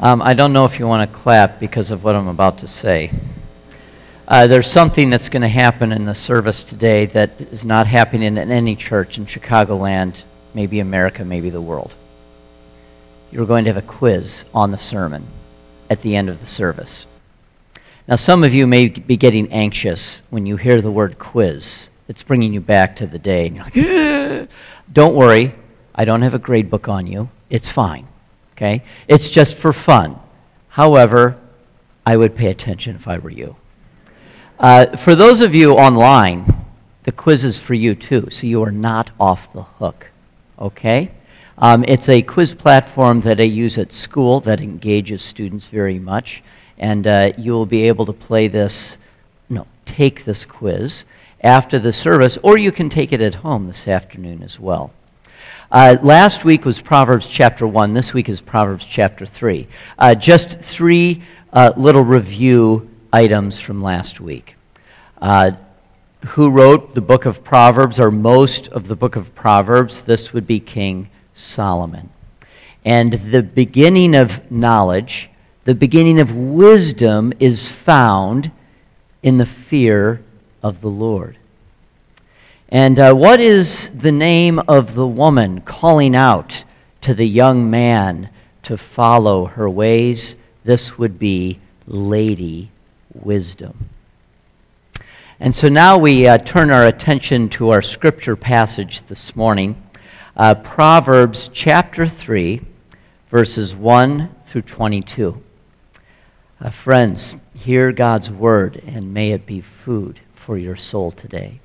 [0.00, 2.66] Um, I don't know if you want to clap because of what I'm about to
[2.66, 3.12] say.
[4.26, 8.36] Uh, there's something that's going to happen in the service today that is not happening
[8.36, 11.94] in any church in Chicagoland, maybe America, maybe the world.
[13.30, 15.26] You're going to have a quiz on the sermon
[15.88, 17.06] at the end of the service.
[18.08, 21.88] Now, some of you may be getting anxious when you hear the word quiz.
[22.08, 24.50] It's bringing you back to the day, and you're like,
[24.92, 25.54] don't worry,
[25.94, 27.28] I don't have a grade book on you.
[27.48, 28.08] It's fine.
[28.56, 28.82] Okay?
[29.08, 30.18] It's just for fun.
[30.68, 31.38] However,
[32.06, 33.56] I would pay attention if I were you.
[34.58, 36.64] Uh, for those of you online,
[37.04, 40.10] the quiz is for you too, so you are not off the hook.
[40.58, 41.10] Okay?
[41.58, 46.42] Um, it's a quiz platform that I use at school that engages students very much,
[46.78, 48.98] and uh, you will be able to play this,
[49.48, 51.04] no, take this quiz
[51.42, 54.92] after the service, or you can take it at home this afternoon as well.
[55.74, 57.94] Uh, last week was Proverbs chapter 1.
[57.94, 59.66] This week is Proverbs chapter 3.
[59.98, 64.54] Uh, just three uh, little review items from last week.
[65.20, 65.50] Uh,
[66.26, 70.02] who wrote the book of Proverbs, or most of the book of Proverbs?
[70.02, 72.08] This would be King Solomon.
[72.84, 75.28] And the beginning of knowledge,
[75.64, 78.52] the beginning of wisdom is found
[79.24, 80.22] in the fear
[80.62, 81.36] of the Lord.
[82.74, 86.64] And uh, what is the name of the woman calling out
[87.02, 88.30] to the young man
[88.64, 90.34] to follow her ways?
[90.64, 92.72] This would be Lady
[93.12, 93.90] Wisdom.
[95.38, 99.80] And so now we uh, turn our attention to our scripture passage this morning
[100.36, 102.60] uh, Proverbs chapter 3,
[103.30, 105.40] verses 1 through 22.
[106.60, 111.60] Uh, friends, hear God's word, and may it be food for your soul today.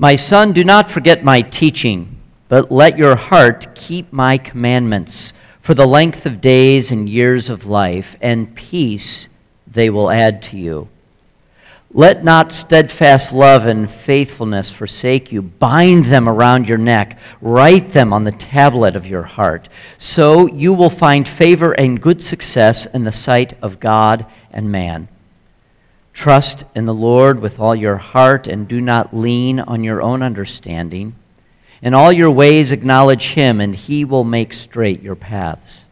[0.00, 2.16] My son, do not forget my teaching,
[2.48, 5.34] but let your heart keep my commandments.
[5.60, 9.28] For the length of days and years of life, and peace
[9.66, 10.88] they will add to you.
[11.92, 15.42] Let not steadfast love and faithfulness forsake you.
[15.42, 17.18] Bind them around your neck.
[17.42, 19.68] Write them on the tablet of your heart.
[19.98, 25.08] So you will find favor and good success in the sight of God and man.
[26.20, 30.22] Trust in the Lord with all your heart and do not lean on your own
[30.22, 31.14] understanding.
[31.80, 35.86] In all your ways acknowledge him, and he will make straight your paths.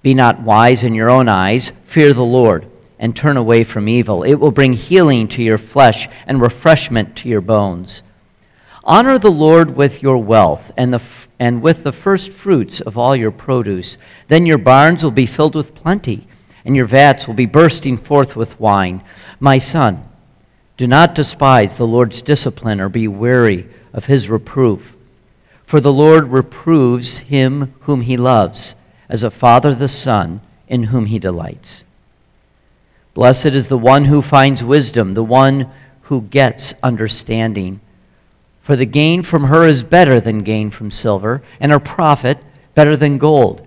[0.00, 1.72] Be not wise in your own eyes.
[1.86, 2.68] Fear the Lord
[3.00, 4.22] and turn away from evil.
[4.22, 8.04] It will bring healing to your flesh and refreshment to your bones.
[8.84, 11.02] Honor the Lord with your wealth and, the,
[11.40, 13.98] and with the first fruits of all your produce.
[14.28, 16.28] Then your barns will be filled with plenty
[16.64, 19.02] and your vats will be bursting forth with wine.
[19.40, 20.04] My son,
[20.76, 24.94] do not despise the Lord's discipline or be weary of his reproof.
[25.66, 28.74] For the Lord reproves him whom he loves,
[29.08, 31.84] as a father the son in whom he delights.
[33.14, 35.70] Blessed is the one who finds wisdom, the one
[36.02, 37.80] who gets understanding.
[38.62, 42.38] For the gain from her is better than gain from silver, and her profit
[42.74, 43.66] better than gold.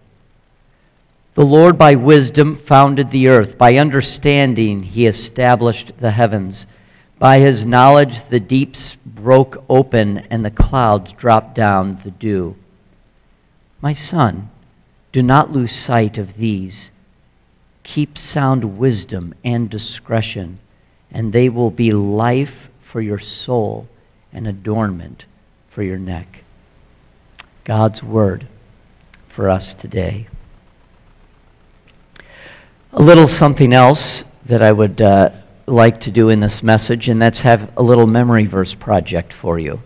[1.33, 3.57] The Lord by wisdom founded the earth.
[3.57, 6.67] By understanding, he established the heavens.
[7.19, 12.57] By his knowledge, the deeps broke open and the clouds dropped down the dew.
[13.79, 14.49] My son,
[15.13, 16.91] do not lose sight of these.
[17.83, 20.59] Keep sound wisdom and discretion,
[21.11, 23.87] and they will be life for your soul
[24.33, 25.23] and adornment
[25.69, 26.43] for your neck.
[27.63, 28.47] God's word
[29.29, 30.27] for us today
[32.93, 35.31] a little something else that I would uh,
[35.65, 39.59] like to do in this message, and that's have a little memory verse project for
[39.59, 39.81] you.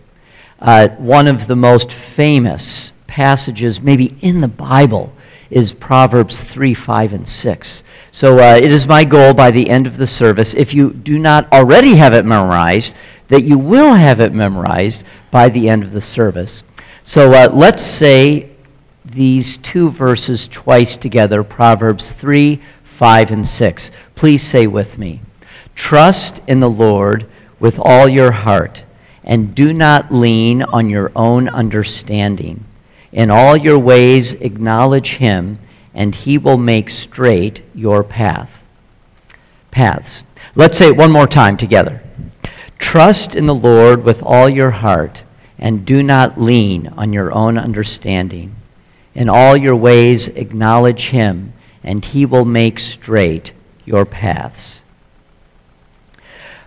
[0.58, 5.12] Uh, one of the most famous passages, maybe in the Bible,
[5.50, 7.84] is Proverbs 3, 5, and 6.
[8.10, 11.16] So uh, it is my goal by the end of the service, if you do
[11.16, 12.94] not already have it memorized,
[13.28, 16.64] that you will have it memorized by the end of the service.
[17.04, 18.50] So uh, let's say
[19.04, 22.60] these two verses twice together Proverbs 3,
[22.96, 23.90] 5 and 6.
[24.14, 25.20] Please say with me
[25.74, 27.26] Trust in the Lord
[27.60, 28.84] with all your heart,
[29.22, 32.64] and do not lean on your own understanding.
[33.12, 35.58] In all your ways, acknowledge him,
[35.94, 38.62] and he will make straight your path.
[39.70, 40.24] Paths.
[40.54, 42.02] Let's say it one more time together.
[42.78, 45.22] Trust in the Lord with all your heart,
[45.58, 48.56] and do not lean on your own understanding.
[49.14, 51.52] In all your ways, acknowledge him,
[51.86, 53.52] and he will make straight
[53.84, 54.82] your paths.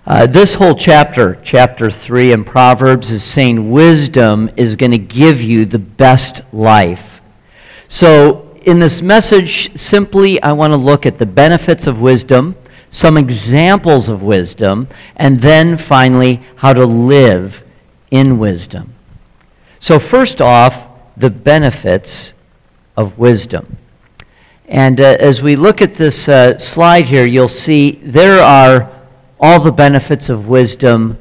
[0.07, 5.41] Uh, this whole chapter, chapter 3 in Proverbs, is saying wisdom is going to give
[5.41, 7.21] you the best life.
[7.89, 12.55] So, in this message, simply I want to look at the benefits of wisdom,
[12.89, 14.87] some examples of wisdom,
[15.17, 17.63] and then finally, how to live
[18.09, 18.95] in wisdom.
[19.79, 20.87] So, first off,
[21.17, 22.33] the benefits
[22.97, 23.77] of wisdom.
[24.69, 28.89] And uh, as we look at this uh, slide here, you'll see there are
[29.39, 31.17] all the benefits of wisdom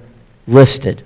[0.47, 1.03] listed.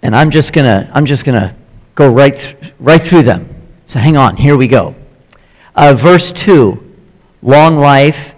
[0.00, 1.54] And I'm just going to I'm just going to
[1.94, 3.48] go right th- right through them.
[3.86, 4.94] So hang on, here we go.
[5.74, 6.96] Uh, verse 2,
[7.42, 8.32] long life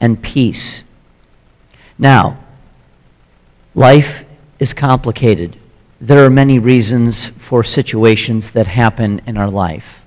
[0.00, 0.84] and peace.
[1.98, 2.38] Now,
[3.74, 4.24] life
[4.60, 5.58] is complicated
[6.04, 10.03] there are many reasons for situations that happen in our life.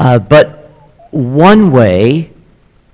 [0.00, 0.72] Uh, but
[1.10, 2.30] one way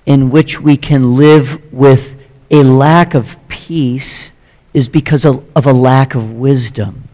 [0.06, 2.16] in which we can live with
[2.50, 4.32] a lack of peace
[4.74, 7.08] is because of, of a lack of wisdom.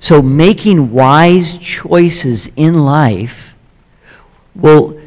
[0.00, 3.50] So, making wise choices in life
[4.56, 5.00] will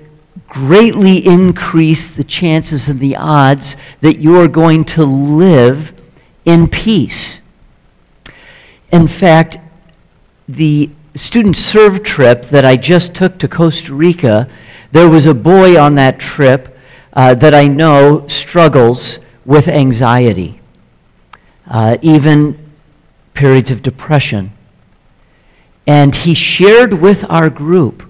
[0.47, 5.91] greatly increase the chances and the odds that you are going to live
[6.45, 7.41] in peace.
[8.89, 9.57] In fact,
[10.47, 14.49] the student serve trip that I just took to Costa Rica,
[14.91, 16.77] there was a boy on that trip
[17.13, 20.59] uh, that I know struggles with anxiety,
[21.67, 22.71] uh, even
[23.33, 24.51] periods of depression.
[25.85, 28.09] And he shared with our group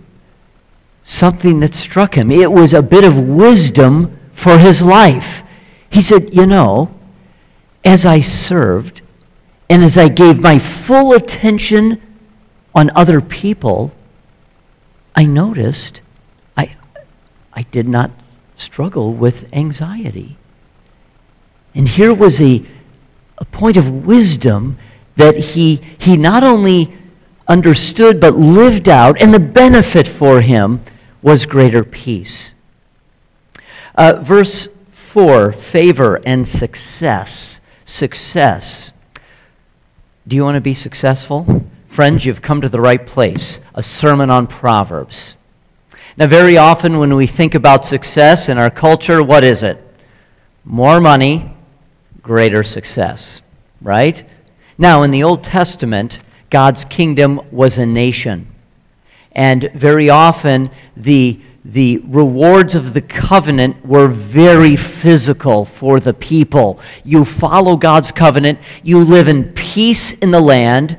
[1.03, 2.31] something that struck him.
[2.31, 5.43] It was a bit of wisdom for his life.
[5.89, 6.93] He said, You know,
[7.83, 9.01] as I served,
[9.69, 12.01] and as I gave my full attention
[12.75, 13.91] on other people,
[15.15, 16.01] I noticed
[16.57, 16.75] I,
[17.53, 18.11] I did not
[18.55, 20.37] struggle with anxiety.
[21.75, 22.63] And here was a,
[23.37, 24.77] a point of wisdom
[25.15, 26.95] that he, he not only
[27.47, 30.81] understood but lived out, and the benefit for him
[31.21, 32.53] was greater peace.
[33.95, 37.59] Uh, verse 4 favor and success.
[37.85, 38.91] Success.
[40.27, 41.65] Do you want to be successful?
[41.93, 45.37] Friends, you've come to the right place a sermon on Proverbs.
[46.17, 49.77] Now, very often when we think about success in our culture, what is it?
[50.65, 51.55] More money,
[52.23, 53.43] greater success,
[53.79, 54.27] right?
[54.75, 58.47] Now, in the Old Testament, God's kingdom was a nation.
[59.33, 66.79] And very often, the the rewards of the covenant were very physical for the people.
[67.03, 70.97] You follow God's covenant, you live in peace in the land.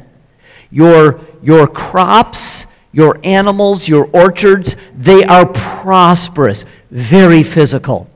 [0.74, 8.10] Your, your crops, your animals, your orchards, they are prosperous, very physical.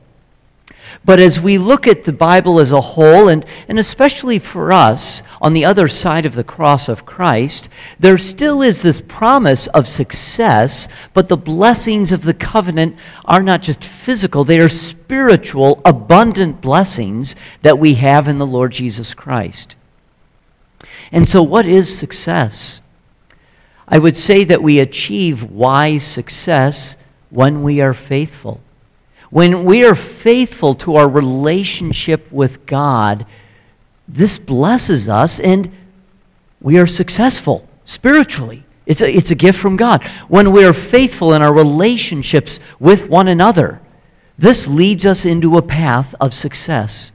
[1.05, 5.23] But as we look at the Bible as a whole, and, and especially for us
[5.41, 9.87] on the other side of the cross of Christ, there still is this promise of
[9.87, 16.59] success, but the blessings of the covenant are not just physical, they are spiritual, abundant
[16.59, 19.77] blessings that we have in the Lord Jesus Christ.
[21.11, 22.81] And so, what is success?
[23.87, 26.95] I would say that we achieve wise success
[27.29, 28.61] when we are faithful.
[29.31, 33.25] When we are faithful to our relationship with God,
[34.07, 35.71] this blesses us and
[36.61, 38.63] we are successful spiritually.
[38.85, 40.03] It's a, it's a gift from God.
[40.27, 43.81] When we are faithful in our relationships with one another,
[44.37, 47.11] this leads us into a path of success.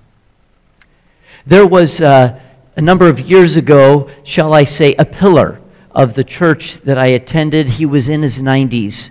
[1.46, 2.40] There was uh,
[2.76, 5.60] a number of years ago, shall I say, a pillar
[5.92, 7.70] of the church that I attended.
[7.70, 9.10] He was in his 90s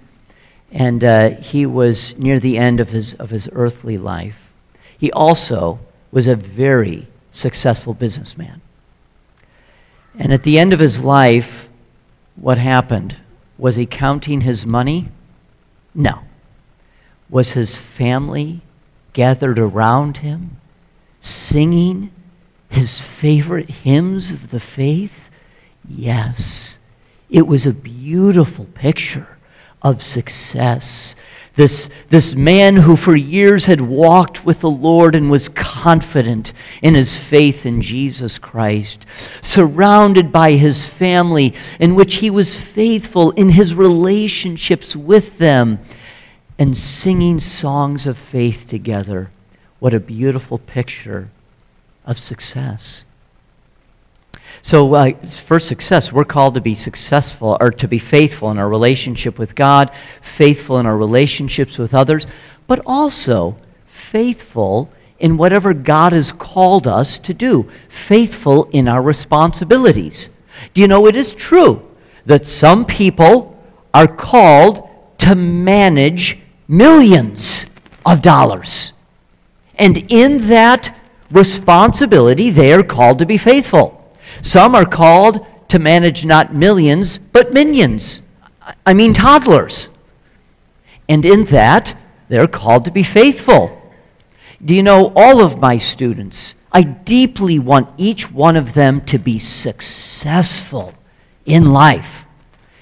[0.72, 4.52] and uh, he was near the end of his, of his earthly life.
[4.98, 5.80] He also
[6.12, 8.62] was a very successful businessman.
[10.18, 11.70] And at the end of his life,
[12.36, 13.18] what happened?
[13.58, 15.10] Was he counting his money?
[15.94, 16.20] No.
[17.30, 18.62] Was his family
[19.14, 20.58] gathered around him,
[21.22, 22.12] singing
[22.74, 25.30] his favorite hymns of the faith?
[25.88, 26.80] Yes.
[27.30, 29.38] It was a beautiful picture
[29.82, 31.16] of success.
[31.56, 36.96] This, this man who for years had walked with the Lord and was confident in
[36.96, 39.06] his faith in Jesus Christ,
[39.42, 45.80] surrounded by his family, in which he was faithful in his relationships with them.
[46.60, 49.32] and singing songs of faith together.
[49.80, 51.30] What a beautiful picture
[52.06, 53.06] of success.
[54.62, 58.70] So, uh, for success, we're called to be successful or to be faithful in our
[58.70, 59.92] relationship with God,
[60.22, 62.26] faithful in our relationships with others,
[62.66, 63.58] but also
[63.88, 70.30] faithful in whatever God has called us to do, faithful in our responsibilities.
[70.74, 71.86] Do you know it is true
[72.26, 73.62] that some people
[73.94, 74.88] are called
[75.20, 77.66] to manage millions
[78.06, 78.94] of dollars?
[79.76, 80.98] And in that
[81.34, 84.00] responsibility, they are called to be faithful.
[84.42, 88.22] Some are called to manage not millions, but minions.
[88.86, 89.90] I mean, toddlers.
[91.10, 91.98] And in that,
[92.30, 93.82] they're called to be faithful.
[94.64, 96.56] Do you know all of my students?
[96.72, 100.94] I deeply want each one of them to be successful
[101.46, 102.26] in life.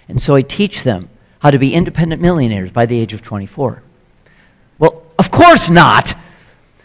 [0.07, 3.81] And so I teach them how to be independent millionaires by the age of 24.
[4.77, 6.13] Well, of course not.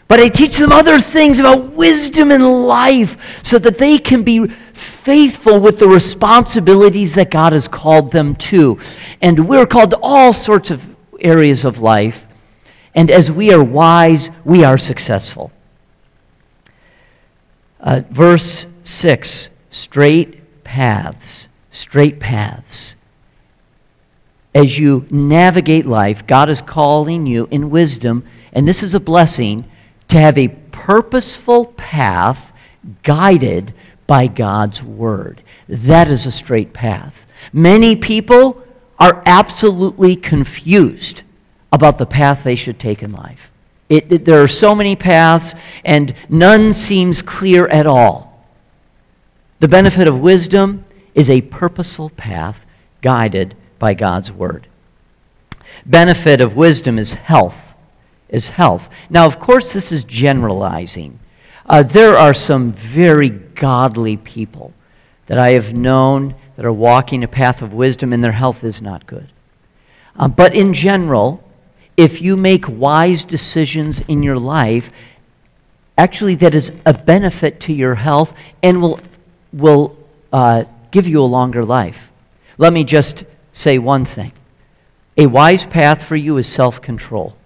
[0.07, 4.47] But I teach them other things about wisdom in life so that they can be
[4.73, 8.79] faithful with the responsibilities that God has called them to.
[9.21, 10.85] And we're called to all sorts of
[11.19, 12.25] areas of life.
[12.95, 15.51] And as we are wise, we are successful.
[17.79, 21.49] Uh, verse 6 straight paths.
[21.71, 22.95] Straight paths.
[24.55, 28.23] As you navigate life, God is calling you in wisdom,
[28.53, 29.69] and this is a blessing
[30.09, 32.51] to have a purposeful path
[33.03, 33.73] guided
[34.05, 35.41] by God's word.
[35.67, 37.25] That is a straight path.
[37.51, 38.63] Many people
[38.99, 41.23] are absolutely confused
[41.71, 43.51] about the path they should take in life.
[43.89, 45.53] It, it, there are so many paths,
[45.85, 48.45] and none seems clear at all.
[49.59, 52.59] The benefit of wisdom is a purposeful path
[53.01, 54.67] guided by God's word.
[55.85, 57.66] Benefit of wisdom is health
[58.29, 58.89] is health.
[59.09, 61.19] Now, of course, this is generalizing.
[61.65, 64.73] Uh, there are some very godly people
[65.27, 68.81] that I have known that are walking a path of wisdom and their health is
[68.81, 69.29] not good.
[70.17, 71.43] Uh, but in general,
[71.95, 74.89] if you make wise decisions in your life,
[75.97, 78.99] actually that is a benefit to your health and will,
[79.53, 79.97] will
[80.33, 82.09] uh, give you a longer life.
[82.57, 84.31] Let me just say one thing.
[85.17, 87.36] A wise path for you is self control.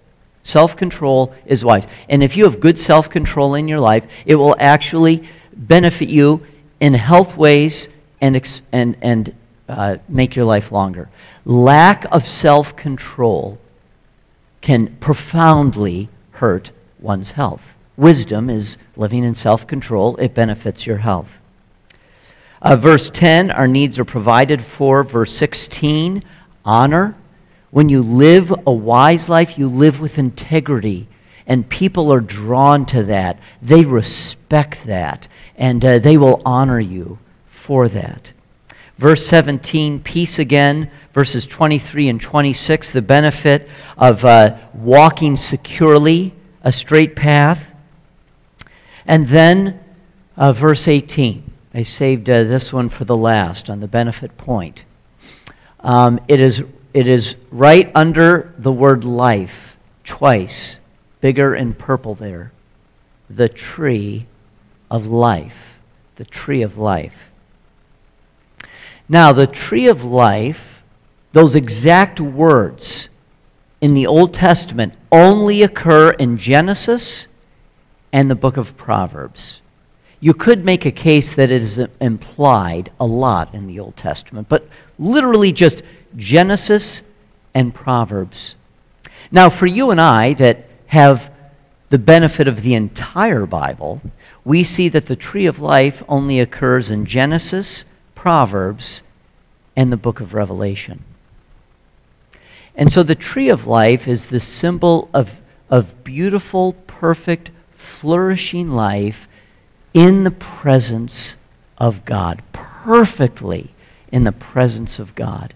[0.42, 1.86] Self control is wise.
[2.08, 6.44] And if you have good self control in your life, it will actually benefit you
[6.80, 7.88] in health ways
[8.20, 9.34] and, and, and
[9.68, 11.08] uh, make your life longer.
[11.44, 13.58] Lack of self control
[14.60, 17.62] can profoundly hurt one's health.
[17.96, 21.40] Wisdom is living in self control, it benefits your health.
[22.60, 25.02] Uh, verse 10, our needs are provided for.
[25.02, 26.22] Verse 16,
[26.64, 27.16] honor
[27.72, 31.08] when you live a wise life, you live with integrity.
[31.46, 33.38] And people are drawn to that.
[33.62, 35.26] They respect that.
[35.56, 38.34] And uh, they will honor you for that.
[38.98, 40.90] Verse 17, peace again.
[41.14, 47.66] Verses 23 and 26, the benefit of uh, walking securely, a straight path.
[49.06, 49.80] And then
[50.36, 51.50] uh, verse 18.
[51.72, 54.84] I saved uh, this one for the last on the benefit point.
[55.80, 56.62] Um, it is
[56.94, 60.78] it is right under the word life, twice,
[61.20, 62.52] bigger in purple there.
[63.30, 64.26] The tree
[64.90, 65.78] of life.
[66.16, 67.30] The tree of life.
[69.08, 70.82] Now, the tree of life,
[71.32, 73.08] those exact words
[73.80, 77.26] in the Old Testament only occur in Genesis
[78.12, 79.60] and the book of Proverbs.
[80.20, 84.48] You could make a case that it is implied a lot in the Old Testament,
[84.48, 84.68] but
[84.98, 85.82] literally just
[86.16, 87.02] Genesis
[87.54, 88.54] and Proverbs.
[89.30, 91.30] Now, for you and I that have
[91.90, 94.00] the benefit of the entire Bible,
[94.44, 99.02] we see that the tree of life only occurs in Genesis, Proverbs,
[99.76, 101.04] and the book of Revelation.
[102.74, 105.30] And so the tree of life is the symbol of,
[105.68, 109.28] of beautiful, perfect, flourishing life
[109.92, 111.36] in the presence
[111.78, 113.74] of God, perfectly
[114.10, 115.54] in the presence of God.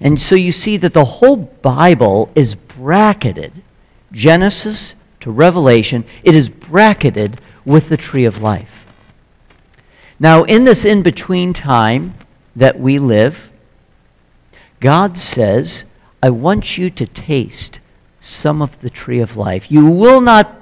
[0.00, 3.62] And so you see that the whole Bible is bracketed,
[4.12, 8.84] Genesis to Revelation, it is bracketed with the tree of life.
[10.18, 12.14] Now, in this in between time
[12.54, 13.50] that we live,
[14.80, 15.84] God says,
[16.22, 17.80] I want you to taste
[18.20, 19.70] some of the tree of life.
[19.70, 20.54] You will not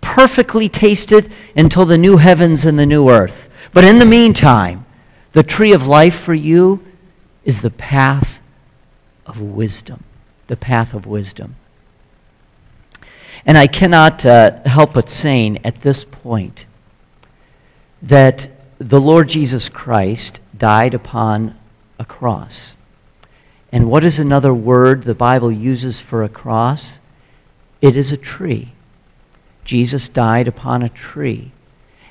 [0.00, 3.48] perfectly taste it until the new heavens and the new earth.
[3.72, 4.84] But in the meantime,
[5.32, 6.84] the tree of life for you
[7.44, 8.33] is the path
[9.34, 10.04] of wisdom,
[10.46, 11.56] the path of wisdom.
[13.46, 16.66] And I cannot uh, help but saying at this point
[18.02, 18.48] that
[18.78, 21.56] the Lord Jesus Christ died upon
[21.98, 22.74] a cross.
[23.72, 26.98] And what is another word the Bible uses for a cross?
[27.80, 28.72] It is a tree.
[29.64, 31.52] Jesus died upon a tree.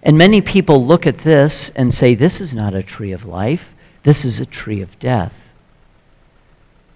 [0.02, 3.70] And many people look at this and say, this is not a tree of life,
[4.04, 5.34] this is a tree of death.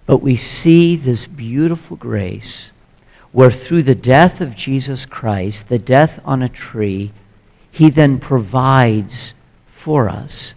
[0.08, 2.72] But we see this beautiful grace
[3.30, 7.12] where through the death of Jesus Christ, the death on a tree,
[7.70, 9.34] he then provides
[9.66, 10.54] for us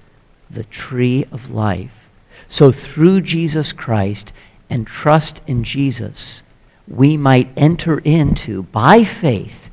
[0.49, 2.07] the tree of life.
[2.47, 4.31] So through Jesus Christ
[4.69, 6.43] and trust in Jesus,
[6.87, 9.69] we might enter into, by faith,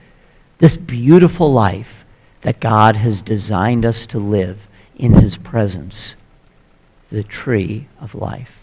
[0.58, 2.04] this beautiful life
[2.40, 4.58] that God has designed us to live
[4.96, 6.16] in his presence,
[7.12, 8.57] the tree of life.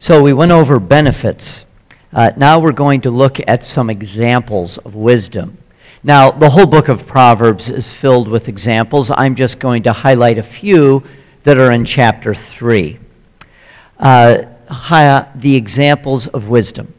[0.00, 1.66] So we went over benefits.
[2.12, 5.58] Uh, now we're going to look at some examples of wisdom.
[6.04, 9.10] Now, the whole book of Proverbs is filled with examples.
[9.10, 11.02] I'm just going to highlight a few
[11.42, 13.00] that are in chapter 3.
[13.98, 14.44] Uh,
[15.34, 16.94] the examples of wisdom.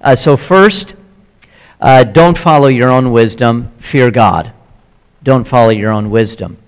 [0.00, 0.96] Uh, so, first,
[1.80, 4.52] uh, don't follow your own wisdom, fear God.
[5.22, 6.58] Don't follow your own wisdom.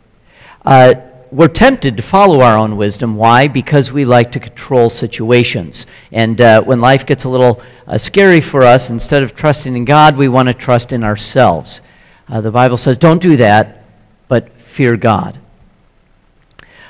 [1.31, 3.15] We're tempted to follow our own wisdom.
[3.15, 3.49] Why?
[3.49, 5.87] Because we like to control situations.
[6.11, 9.85] And uh, when life gets a little uh, scary for us, instead of trusting in
[9.85, 11.83] God, we want to trust in ourselves.
[12.29, 13.85] Uh, the Bible says, don't do that,
[14.29, 15.39] but fear God.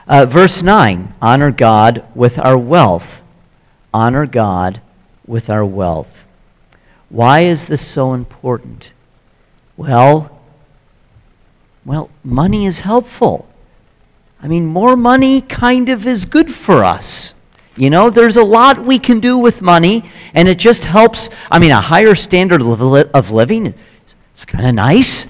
[0.06, 3.22] Uh, verse 9 honor God with our wealth.
[3.92, 4.80] Honor God
[5.26, 6.24] with our wealth.
[7.08, 8.92] Why is this so important?
[9.76, 10.38] Well,
[11.84, 13.47] well, money is helpful.
[14.40, 17.34] I mean, more money kind of is good for us.
[17.76, 20.04] You know, there's a lot we can do with money,
[20.34, 21.30] and it just helps.
[21.50, 23.74] I mean, a higher standard of living
[24.36, 25.28] is kind of nice.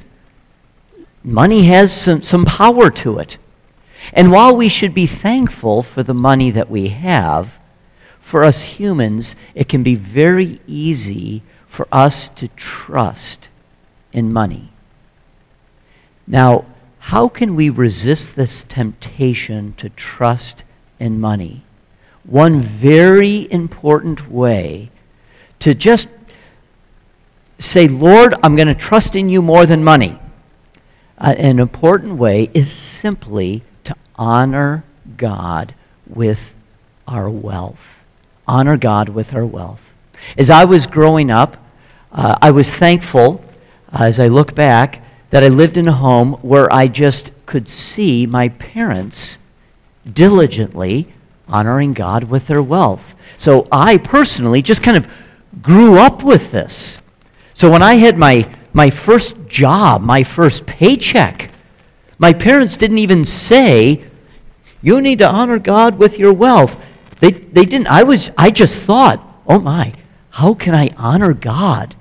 [1.22, 3.38] Money has some, some power to it.
[4.12, 7.52] And while we should be thankful for the money that we have,
[8.20, 13.48] for us humans, it can be very easy for us to trust
[14.12, 14.70] in money.
[16.26, 16.64] Now,
[17.08, 20.62] how can we resist this temptation to trust
[21.00, 21.64] in money?
[22.24, 24.90] One very important way
[25.60, 26.08] to just
[27.58, 30.18] say, Lord, I'm going to trust in you more than money.
[31.16, 34.84] Uh, an important way is simply to honor
[35.16, 35.74] God
[36.06, 36.52] with
[37.06, 38.04] our wealth.
[38.46, 39.94] Honor God with our wealth.
[40.36, 41.56] As I was growing up,
[42.12, 43.42] uh, I was thankful,
[43.94, 47.68] uh, as I look back, that I lived in a home where I just could
[47.68, 49.38] see my parents
[50.10, 51.08] diligently
[51.46, 53.14] honoring God with their wealth.
[53.36, 55.06] So I personally just kind of
[55.62, 57.00] grew up with this.
[57.54, 61.50] So when I had my, my first job, my first paycheck,
[62.18, 64.04] my parents didn't even say,
[64.82, 66.76] You need to honor God with your wealth.
[67.20, 67.88] They, they didn't.
[67.88, 69.92] I, was, I just thought, Oh my,
[70.30, 71.96] how can I honor God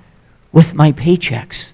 [0.52, 1.74] with my paychecks?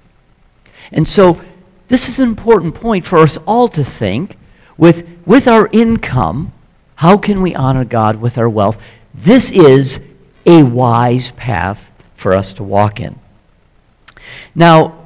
[0.93, 1.41] And so
[1.88, 4.38] this is an important point for us all to think.
[4.77, 6.53] With, with our income,
[6.95, 8.77] how can we honor God with our wealth?
[9.13, 9.99] This is
[10.45, 13.19] a wise path for us to walk in.
[14.56, 14.99] Now,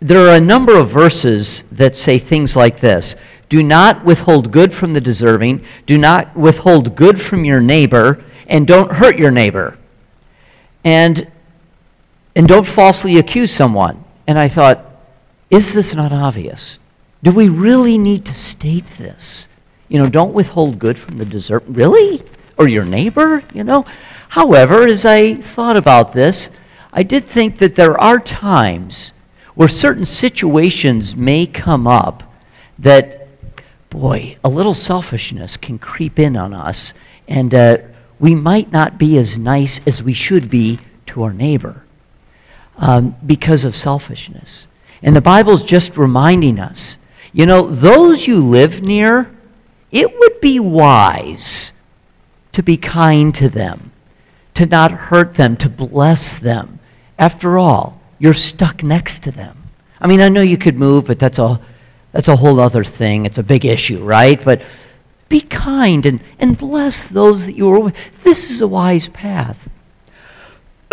[0.00, 3.16] there are a number of verses that say things like this
[3.48, 8.66] Do not withhold good from the deserving, do not withhold good from your neighbor, and
[8.66, 9.78] don't hurt your neighbor.
[10.84, 11.30] And,
[12.36, 14.04] and don't falsely accuse someone.
[14.26, 14.93] And I thought,
[15.50, 16.78] is this not obvious?
[17.22, 19.48] Do we really need to state this?
[19.88, 21.64] You know, don't withhold good from the desert.
[21.66, 22.22] Really?
[22.58, 23.42] Or your neighbor?
[23.52, 23.84] You know?
[24.28, 26.50] However, as I thought about this,
[26.92, 29.12] I did think that there are times
[29.54, 32.22] where certain situations may come up
[32.78, 33.28] that,
[33.90, 36.94] boy, a little selfishness can creep in on us,
[37.28, 37.78] and uh,
[38.18, 41.84] we might not be as nice as we should be to our neighbor
[42.76, 44.66] um, because of selfishness.
[45.04, 46.98] And the Bible's just reminding us
[47.34, 49.28] you know, those you live near,
[49.90, 51.72] it would be wise
[52.52, 53.90] to be kind to them,
[54.54, 56.78] to not hurt them, to bless them.
[57.18, 59.64] After all, you're stuck next to them.
[60.00, 61.60] I mean, I know you could move, but that's a,
[62.12, 63.26] that's a whole other thing.
[63.26, 64.42] It's a big issue, right?
[64.42, 64.62] But
[65.28, 67.96] be kind and, and bless those that you are with.
[68.22, 69.58] This is a wise path.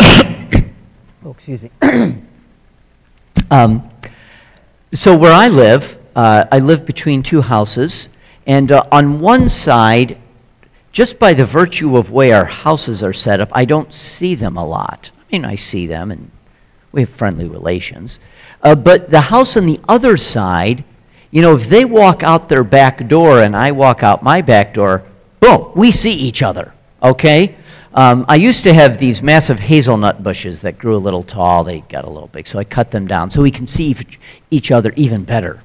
[0.00, 1.70] oh, excuse me.
[3.52, 3.91] um,
[4.94, 8.10] so where I live, uh, I live between two houses,
[8.46, 10.18] and uh, on one side,
[10.92, 14.56] just by the virtue of way our houses are set up, I don't see them
[14.56, 15.10] a lot.
[15.18, 16.30] I mean, I see them, and
[16.92, 18.20] We have friendly relations.
[18.62, 20.84] Uh, but the house on the other side,
[21.30, 24.74] you know, if they walk out their back door and I walk out my back
[24.74, 25.02] door,
[25.40, 27.56] boom, we see each other, okay?
[27.94, 31.62] Um, I used to have these massive hazelnut bushes that grew a little tall.
[31.62, 33.94] They got a little big, so I cut them down so we can see
[34.50, 35.62] each other even better.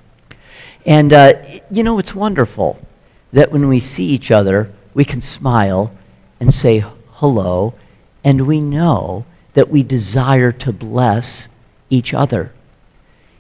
[0.86, 1.34] And, uh,
[1.72, 2.80] you know, it's wonderful
[3.32, 5.92] that when we see each other, we can smile
[6.42, 7.74] and say hello,
[8.26, 11.48] and we know that we desire to bless
[11.90, 12.52] each other.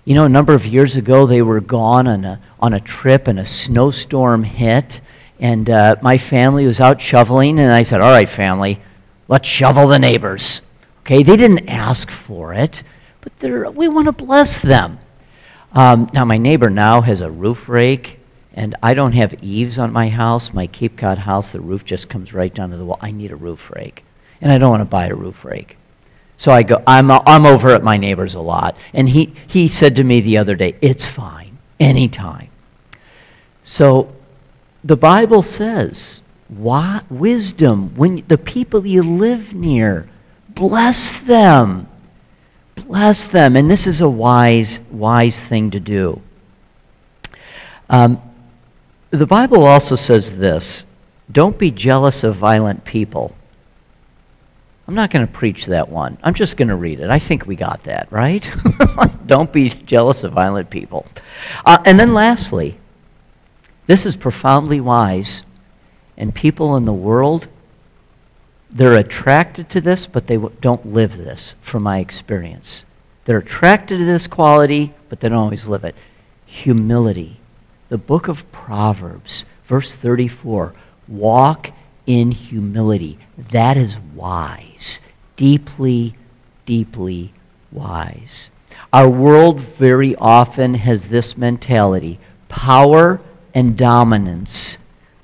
[0.06, 3.28] You know, a number of years ago, they were gone on a, on a trip,
[3.28, 5.02] and a snowstorm hit
[5.39, 8.82] and uh, my family was out shoveling, and I said, All right, family,
[9.28, 10.62] let's shovel the neighbors.
[11.02, 12.84] Okay, they didn't ask for it,
[13.21, 15.00] but we want to bless them.
[15.73, 18.19] Um, now, my neighbor now has a roof rake,
[18.54, 20.54] and I don't have eaves on my house.
[20.54, 23.00] My Cape Cod house, the roof just comes right down to the wall.
[23.02, 24.04] I need a roof rake,
[24.41, 25.78] and I don't want to buy a roof rake.
[26.38, 28.78] So I go, I'm, I'm over at my neighbor's a lot.
[28.93, 32.50] And he, he said to me the other day, It's fine, anytime.
[33.63, 34.15] So
[34.88, 40.10] the Bible says, why, wisdom, when the people you live near,
[40.47, 41.89] bless them.
[42.76, 43.58] Bless them.
[43.58, 46.21] And this is a wise, wise thing to do.
[47.89, 48.21] Um,
[49.10, 50.86] the Bible also says this
[51.30, 53.36] don't be jealous of violent people.
[54.88, 56.17] I'm not going to preach that one.
[56.23, 57.10] I'm just going to read it.
[57.10, 58.50] I think we got that, right?
[59.26, 61.06] don't be jealous of violent people.
[61.65, 62.80] Uh, and then lastly,
[63.88, 65.43] this is profoundly wise,
[66.17, 67.47] and people in the world,
[68.69, 72.84] they're attracted to this, but they don't live this, from my experience.
[73.26, 75.95] They're attracted to this quality, but they don't always live it.
[76.45, 77.39] Humility.
[77.89, 80.73] The book of Proverbs, verse 34
[81.08, 81.71] walk
[82.06, 83.17] in humility.
[83.38, 85.00] That is wise.
[85.36, 86.15] Deeply,
[86.65, 87.34] deeply
[87.71, 88.50] wise.
[88.91, 92.19] Our world very often has this mentality
[92.50, 93.19] power
[93.58, 94.78] and dominance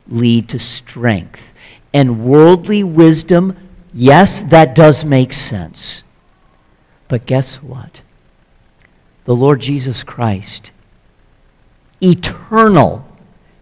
[0.08, 1.54] lead to strength.
[1.94, 3.56] And worldly wisdom,
[3.94, 6.02] yes, that does make sense.
[7.08, 8.02] But guess what?
[9.26, 10.72] The Lord Jesus Christ,
[12.02, 13.06] eternal,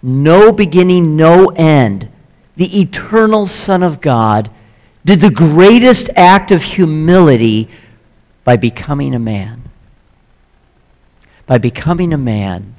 [0.01, 2.07] no beginning, no end,
[2.55, 4.49] the eternal Son of God,
[5.03, 7.67] did the greatest act of humility
[8.45, 9.63] by becoming a man.
[11.45, 12.77] By becoming a man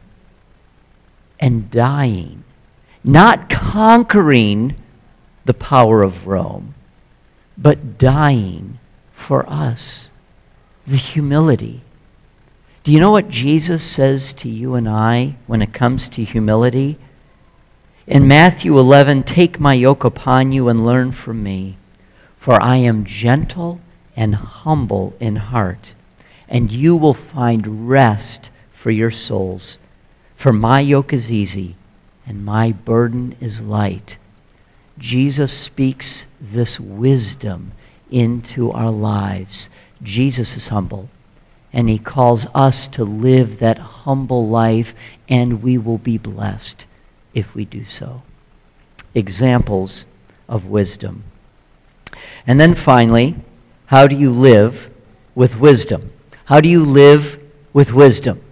[1.42, 2.44] and dying,
[3.02, 4.76] not conquering
[5.44, 6.76] the power of Rome,
[7.58, 8.78] but dying
[9.12, 10.08] for us.
[10.86, 11.82] The humility.
[12.84, 16.96] Do you know what Jesus says to you and I when it comes to humility?
[18.06, 21.76] In Matthew 11, take my yoke upon you and learn from me,
[22.36, 23.80] for I am gentle
[24.14, 25.94] and humble in heart,
[26.48, 29.78] and you will find rest for your souls.
[30.42, 31.76] For my yoke is easy
[32.26, 34.18] and my burden is light.
[34.98, 37.70] Jesus speaks this wisdom
[38.10, 39.70] into our lives.
[40.02, 41.08] Jesus is humble,
[41.72, 44.96] and he calls us to live that humble life,
[45.28, 46.86] and we will be blessed
[47.32, 48.22] if we do so.
[49.14, 50.06] Examples
[50.48, 51.22] of wisdom.
[52.48, 53.36] And then finally,
[53.86, 54.90] how do you live
[55.36, 56.10] with wisdom?
[56.46, 57.38] How do you live
[57.72, 58.42] with wisdom?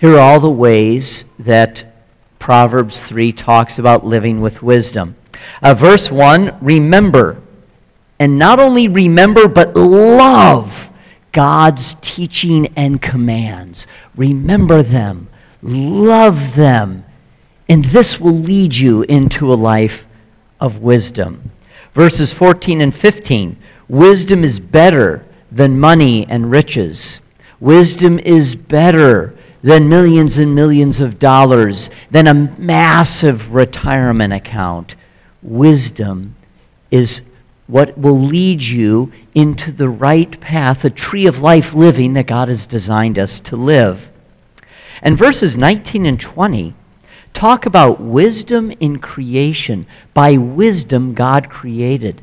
[0.00, 1.84] Here are all the ways that
[2.38, 5.14] Proverbs 3 talks about living with wisdom.
[5.62, 7.42] Uh, verse 1 remember.
[8.18, 10.88] And not only remember, but love
[11.32, 13.86] God's teaching and commands.
[14.16, 15.28] Remember them,
[15.60, 17.04] love them,
[17.68, 20.06] and this will lead you into a life
[20.60, 21.50] of wisdom.
[21.92, 23.54] Verses 14 and 15
[23.86, 27.20] Wisdom is better than money and riches.
[27.60, 34.96] Wisdom is better than millions and millions of dollars, than a massive retirement account.
[35.42, 36.34] Wisdom
[36.90, 37.22] is
[37.66, 42.48] what will lead you into the right path, a tree of life living that God
[42.48, 44.10] has designed us to live.
[45.02, 46.74] And verses 19 and 20
[47.32, 49.86] talk about wisdom in creation.
[50.12, 52.22] By wisdom, God created.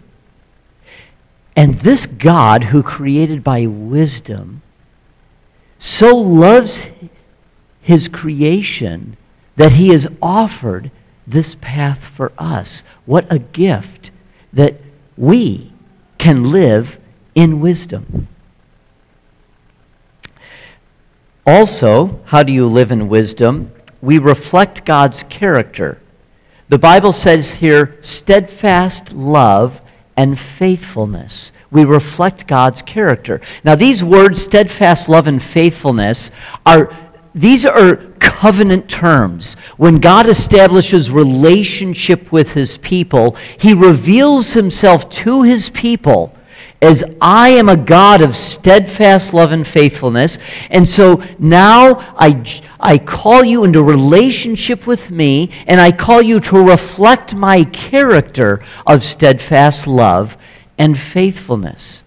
[1.55, 4.61] And this God who created by wisdom
[5.79, 6.89] so loves
[7.87, 9.15] his creation
[9.55, 10.91] that he has offered
[11.25, 12.83] this path for us.
[13.05, 14.11] What a gift
[14.51, 14.75] that
[15.15, 15.71] we
[16.17, 16.97] can live
[17.33, 18.27] in wisdom.
[21.45, 23.71] Also, how do you live in wisdom?
[24.01, 25.97] We reflect God's character.
[26.67, 29.79] The Bible says here steadfast love
[30.17, 31.53] and faithfulness.
[31.71, 33.39] We reflect God's character.
[33.63, 36.31] Now, these words, steadfast love and faithfulness,
[36.65, 36.93] are
[37.37, 39.55] these are covenant terms.
[39.77, 46.33] When God establishes relationship with his people, he reveals himself to his people
[46.81, 50.37] as I am a God of steadfast love and faithfulness.
[50.69, 52.43] And so now I,
[52.79, 58.63] I call you into relationship with me, and I call you to reflect my character
[58.85, 60.37] of steadfast love
[60.77, 62.03] and faithfulness.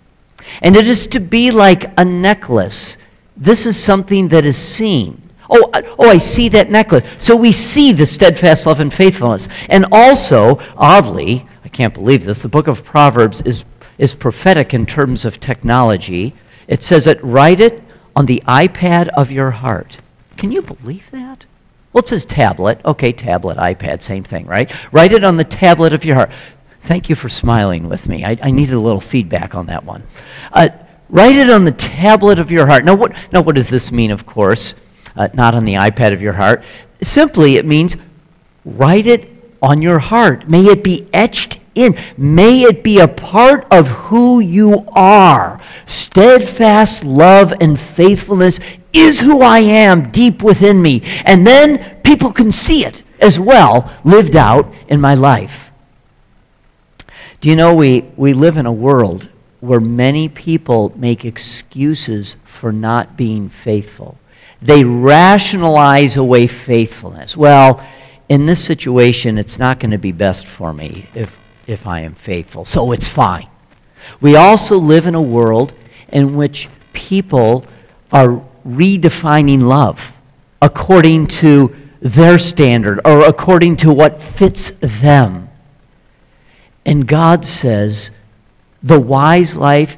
[0.63, 2.97] And it is to be like a necklace.
[3.41, 5.21] This is something that is seen.
[5.49, 7.05] Oh, oh, I see that necklace.
[7.19, 9.49] So we see the steadfast love and faithfulness.
[9.69, 13.65] And also, oddly, I can't believe this, the book of Proverbs is
[14.01, 16.35] is prophetic in terms of technology.
[16.67, 17.83] It says it, write it
[18.17, 19.99] on the iPad of your heart.
[20.39, 21.45] Can you believe that?
[21.93, 22.81] Well, it says tablet.
[22.87, 24.73] Okay, tablet, iPad, same thing, right?
[24.91, 26.31] Write it on the tablet of your heart.
[26.85, 28.25] Thank you for smiling with me.
[28.25, 30.03] I, I needed a little feedback on that one.
[30.51, 30.71] Uh,
[31.11, 32.85] write it on the tablet of your heart.
[32.85, 34.75] Now, what, now, what does this mean, of course?
[35.17, 36.63] Uh, not on the iPad of your heart.
[37.03, 37.97] Simply, it means
[38.65, 39.29] write it
[39.63, 40.49] on your heart.
[40.49, 41.97] May it be etched in.
[42.17, 45.61] May it be a part of who you are.
[45.87, 48.61] Steadfast love and faithfulness
[48.93, 51.03] is who I am deep within me.
[51.25, 55.67] And then people can see it as well lived out in my life.
[57.41, 59.30] Do you know we, we live in a world
[59.61, 64.19] where many people make excuses for not being faithful?
[64.63, 67.37] They rationalize away faithfulness.
[67.37, 67.85] Well,
[68.29, 72.15] in this situation, it's not going to be best for me if if I am
[72.15, 72.65] faithful.
[72.65, 73.49] So it's fine.
[74.21, 75.73] We also live in a world
[76.09, 77.65] in which people
[78.13, 80.13] are redefining love
[80.61, 85.49] according to their standard or according to what fits them.
[86.85, 88.11] And God says,
[88.83, 89.97] the wise life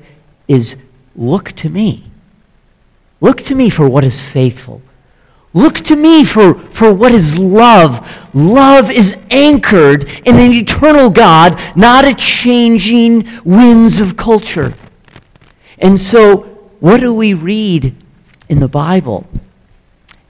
[0.48, 0.76] is
[1.14, 2.10] look to me.
[3.20, 4.82] Look to me for what is faithful.
[5.54, 8.08] Look to me for, for what is love.
[8.34, 14.74] Love is anchored in an eternal God, not a changing winds of culture.
[15.78, 16.38] And so,
[16.80, 17.94] what do we read
[18.48, 19.26] in the Bible?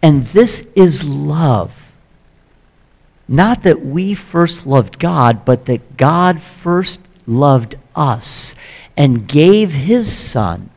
[0.03, 1.73] And this is love.
[3.29, 8.55] Not that we first loved God, but that God first loved us
[8.97, 10.71] and gave his Son,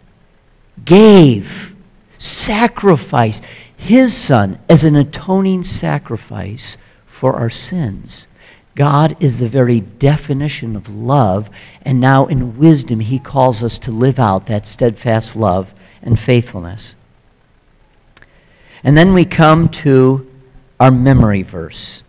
[0.84, 1.76] gave,
[2.18, 3.44] sacrificed
[3.76, 8.28] his Son as an atoning sacrifice for our sins.
[8.76, 11.50] God is the very definition of love,
[11.84, 16.96] and now in wisdom, He calls us to live out that steadfast love and faithfulness.
[18.84, 20.30] And then we come to
[20.80, 22.04] our memory verse.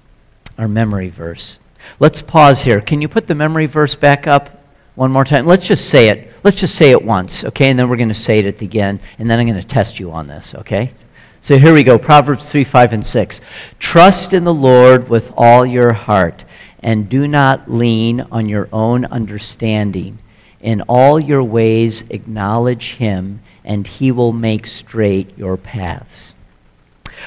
[0.58, 1.60] Our memory verse.
[1.98, 2.80] Let's pause here.
[2.80, 5.46] Can you put the memory verse back up one more time?
[5.46, 6.32] Let's just say it.
[6.44, 7.70] Let's just say it once, okay?
[7.70, 10.12] And then we're going to say it again, and then I'm going to test you
[10.12, 10.92] on this, okay?
[11.40, 13.40] So here we go Proverbs 3, 5, and 6.
[13.78, 16.44] Trust in the Lord with all your heart,
[16.80, 20.18] and do not lean on your own understanding.
[20.60, 26.34] In all your ways, acknowledge him, and he will make straight your paths.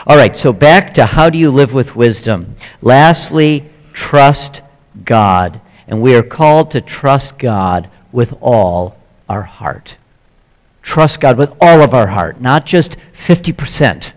[0.06, 2.56] All right, so back to how do you live with wisdom?
[2.82, 4.62] Lastly, trust
[5.06, 5.62] God.
[5.88, 8.98] And we are called to trust God with all
[9.28, 9.98] our heart
[10.90, 14.14] trust God with all of our heart, not just 50%.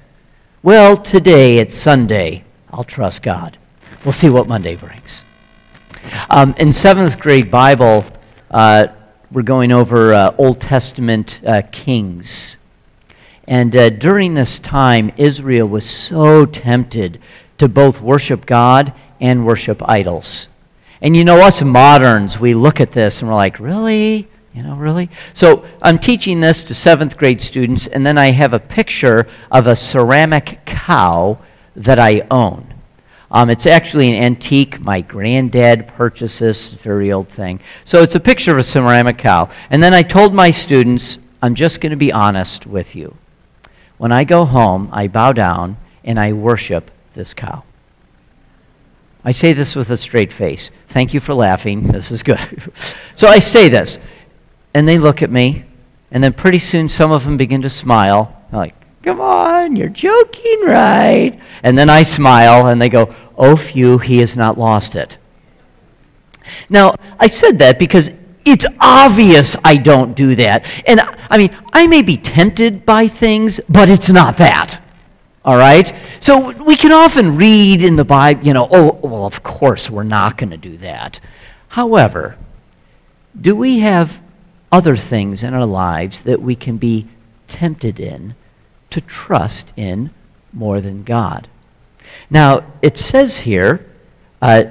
[0.62, 2.44] Well, today it's Sunday.
[2.72, 3.58] I'll trust God.
[4.04, 5.22] We'll see what Monday brings.
[6.30, 8.06] Um, in seventh grade Bible,
[8.50, 8.86] uh,
[9.30, 12.56] we're going over uh, Old Testament uh, kings.
[13.46, 17.20] And uh, during this time, Israel was so tempted
[17.58, 20.48] to both worship God and worship idols.
[21.00, 24.28] And you know, us moderns, we look at this and we're like, really?
[24.52, 25.08] You know, really?
[25.32, 29.66] So I'm teaching this to seventh grade students, and then I have a picture of
[29.66, 31.38] a ceramic cow
[31.74, 32.74] that I own.
[33.30, 34.78] Um, it's actually an antique.
[34.78, 37.60] My granddad purchased this very old thing.
[37.84, 39.48] So it's a picture of a ceramic cow.
[39.70, 43.16] And then I told my students, I'm just going to be honest with you.
[43.96, 47.64] When I go home, I bow down and I worship this cow.
[49.24, 50.70] I say this with a straight face.
[50.88, 51.88] Thank you for laughing.
[51.88, 52.72] This is good.
[53.14, 53.98] so I say this
[54.74, 55.64] and they look at me,
[56.10, 58.42] and then pretty soon some of them begin to smile.
[58.50, 61.38] They're like, come on, you're joking, right?
[61.62, 65.18] And then I smile, and they go, oh, phew, he has not lost it.
[66.68, 68.10] Now, I said that because
[68.44, 70.66] it's obvious I don't do that.
[70.86, 74.81] And I mean, I may be tempted by things, but it's not that.
[75.44, 75.92] All right?
[76.20, 80.04] So we can often read in the Bible, you know, oh, well, of course we're
[80.04, 81.18] not going to do that.
[81.68, 82.36] However,
[83.40, 84.20] do we have
[84.70, 87.08] other things in our lives that we can be
[87.48, 88.34] tempted in
[88.90, 90.10] to trust in
[90.52, 91.48] more than God?
[92.30, 93.86] Now, it says here,
[94.40, 94.64] uh,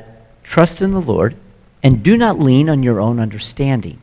[0.43, 1.35] trust in the Lord
[1.83, 4.01] and do not lean on your own understanding.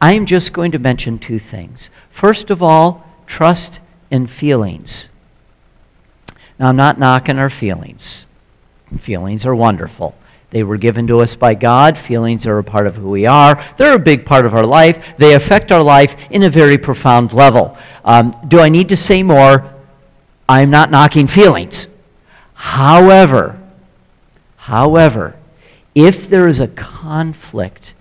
[0.00, 1.90] I am just going to mention two things.
[2.10, 5.09] First of all, trust in feelings.
[6.60, 8.26] Now, I'm not knocking our feelings.
[8.98, 10.14] Feelings are wonderful.
[10.50, 11.96] They were given to us by God.
[11.96, 13.64] Feelings are a part of who we are.
[13.78, 15.02] They're a big part of our life.
[15.16, 17.78] They affect our life in a very profound level.
[18.04, 19.72] Um, do I need to say more?
[20.50, 21.88] I'm not knocking feelings.
[22.52, 23.58] However,
[24.56, 25.36] however,
[25.94, 27.94] if there is a conflict,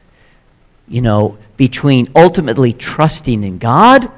[0.86, 4.12] you know, between ultimately trusting in God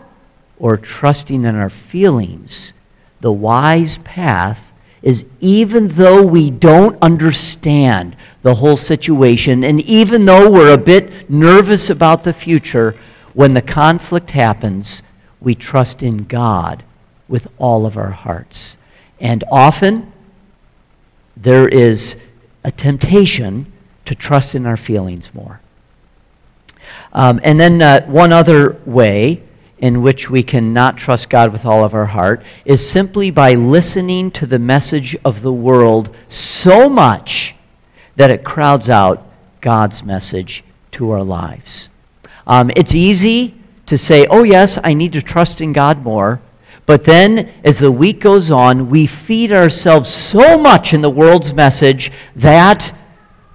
[0.58, 2.74] or trusting in our feelings,
[3.22, 4.60] the wise path
[5.02, 11.30] is even though we don't understand the whole situation, and even though we're a bit
[11.30, 12.96] nervous about the future,
[13.34, 15.02] when the conflict happens,
[15.40, 16.84] we trust in God
[17.28, 18.78] with all of our hearts.
[19.20, 20.12] And often,
[21.36, 22.16] there is
[22.64, 23.72] a temptation
[24.06, 25.62] to trust in our feelings more.
[27.14, 29.42] Um, and then, uh, one other way
[29.82, 34.32] in which we cannot trust God with all of our heart is simply by listening
[34.32, 37.56] to the message of the world so much
[38.16, 39.28] that it crowds out
[39.60, 41.90] God's message to our lives.
[42.46, 43.56] Um, it's easy
[43.88, 46.42] to say, oh, yes, I need to trust in God more.
[46.86, 51.54] But then, as the week goes on, we feed ourselves so much in the world's
[51.54, 52.96] message that,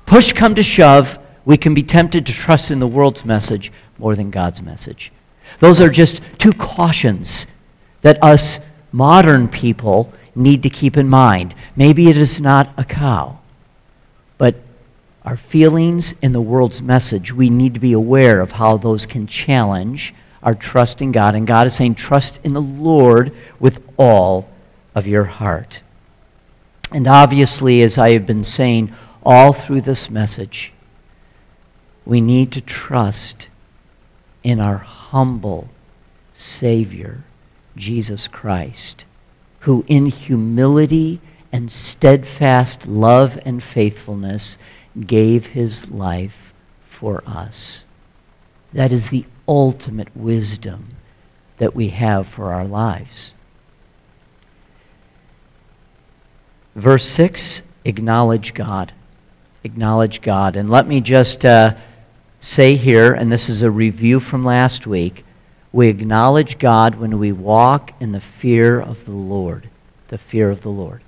[0.07, 4.17] push come to shove, we can be tempted to trust in the world's message more
[4.17, 5.13] than God's message.
[5.59, 7.47] Those are just two cautions
[8.03, 8.61] that us
[8.93, 11.55] modern people need to keep in mind.
[11.75, 13.39] Maybe it is not a cow,
[14.39, 14.57] but
[15.25, 19.27] our feelings and the world's message, we need to be aware of how those can
[19.27, 21.35] challenge our trust in God.
[21.35, 24.49] And God is saying, trust in the Lord with all
[24.95, 25.83] of your heart.
[26.93, 28.93] And obviously, as I have been saying
[29.25, 30.73] all through this message,
[32.05, 33.49] we need to trust
[34.45, 34.79] in our
[35.11, 35.69] humble
[36.35, 37.25] Savior,
[37.77, 39.05] Jesus Christ,
[39.61, 41.21] who in humility
[41.53, 44.59] and steadfast love and faithfulness
[45.07, 46.53] gave his life
[46.89, 47.85] for us.
[48.73, 50.89] That is the ultimate wisdom
[51.59, 53.33] that we have for our lives.
[56.75, 58.93] Verse 6 acknowledge God.
[59.65, 60.57] Acknowledge God.
[60.57, 61.75] And let me just uh,
[62.41, 65.25] say here, and this is a review from last week,
[65.73, 69.69] we acknowledge God when we walk in the fear of the Lord.
[70.09, 71.03] The fear of the Lord.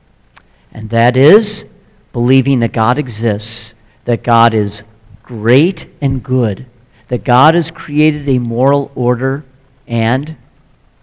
[0.73, 1.65] And that is
[2.13, 4.83] believing that God exists, that God is
[5.23, 6.67] great and good,
[7.09, 9.45] that God has created a moral order,
[9.87, 10.37] and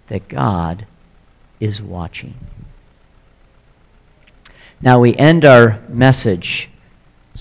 [0.08, 0.86] that God
[1.60, 2.36] is watching.
[4.82, 6.70] Now we end our message,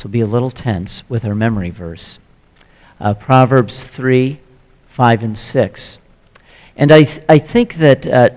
[0.03, 2.19] will be a little tense, with our memory verse
[3.05, 4.41] uh, Proverbs 3,
[4.89, 5.99] 5, and 6.
[6.77, 8.31] And I, th- I think that uh,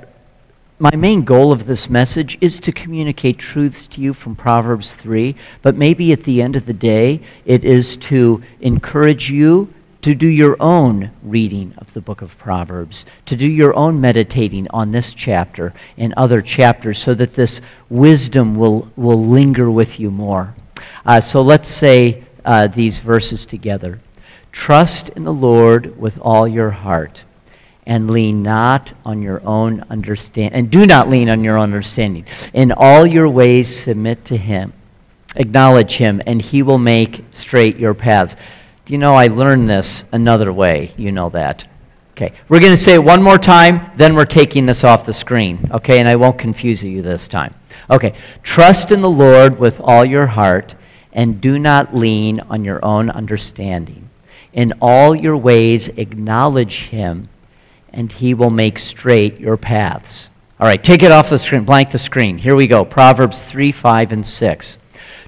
[0.78, 5.36] my main goal of this message is to communicate truths to you from Proverbs 3,
[5.62, 10.28] but maybe at the end of the day, it is to encourage you to do
[10.28, 15.14] your own reading of the book of Proverbs, to do your own meditating on this
[15.14, 20.54] chapter and other chapters so that this wisdom will, will linger with you more.
[21.06, 24.02] Uh, so let's say uh, these verses together.
[24.52, 27.24] Trust in the Lord with all your heart
[27.88, 32.26] and lean not on your own understanding and do not lean on your own understanding.
[32.54, 34.74] In all your ways submit to him.
[35.38, 38.36] Acknowledge him and he will make straight your paths.
[38.86, 40.94] Do you know i learned this another way.
[40.98, 41.66] You know that.
[42.12, 42.34] Okay.
[42.50, 45.70] We're going to say it one more time then we're taking this off the screen
[45.72, 46.00] okay?
[46.00, 47.54] And i won't confuse you this time.
[47.90, 48.16] Okay.
[48.44, 50.76] Trust in the lord with all your heart
[51.14, 54.07] and do not lean on your own understanding
[54.58, 57.30] in all your ways, acknowledge him,
[57.94, 60.32] and he will make straight your paths.
[60.60, 62.40] All right, take it off the screen, blank the screen.
[62.40, 64.78] Here we go Proverbs 3, 5, and 6.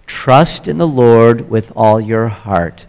[0.08, 2.88] Trust in the Lord with all your heart,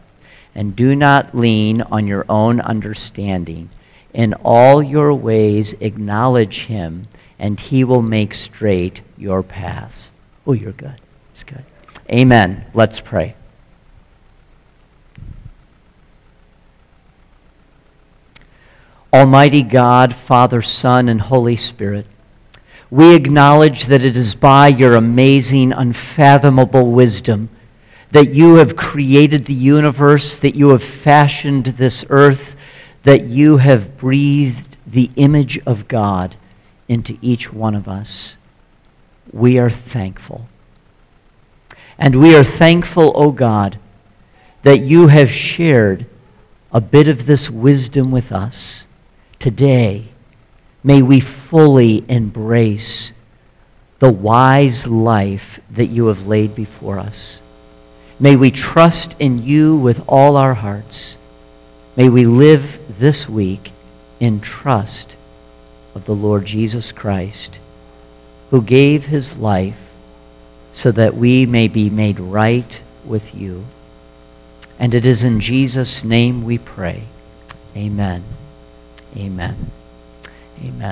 [0.55, 3.69] and do not lean on your own understanding.
[4.15, 7.07] In all your ways, acknowledge him,
[7.39, 10.11] and he will make straight your paths.
[10.47, 10.99] Oh, you're good.
[11.33, 11.67] It's good.
[12.11, 12.65] Amen.
[12.73, 13.37] Let's pray.
[19.13, 22.07] Almighty God, Father, Son, and Holy Spirit,
[22.91, 27.49] we acknowledge that it is by your amazing, unfathomable wisdom
[28.11, 32.57] that you have created the universe, that you have fashioned this earth,
[33.05, 36.37] that you have breathed the image of God
[36.89, 38.37] into each one of us.
[39.33, 40.49] We are thankful.
[41.99, 43.79] And we are thankful, O oh God,
[44.63, 46.07] that you have shared
[46.73, 48.87] a bit of this wisdom with us.
[49.41, 50.05] Today,
[50.85, 53.15] may we fully embrace
[53.99, 57.41] the wise life that you have laid before us.
[58.19, 61.17] May we trust in you with all our hearts.
[61.97, 63.73] May we live this week
[64.21, 65.17] in trust
[65.95, 67.59] of the Lord Jesus Christ,
[68.51, 69.89] who gave his life
[70.75, 73.65] so that we may be made right with you.
[74.79, 77.05] And it is in Jesus' name we pray.
[77.75, 78.23] Amen.
[79.17, 79.57] Amen.
[80.63, 80.81] Amen.